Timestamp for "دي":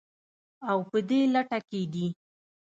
1.93-2.07